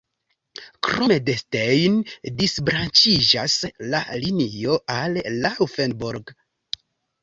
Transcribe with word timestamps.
Krome 0.87 1.17
de 1.27 1.35
Stein 1.41 1.99
disbranĉiĝas 2.41 3.61
la 3.95 4.05
linio 4.27 4.83
al 4.99 5.25
Laufenburg. 5.47 6.39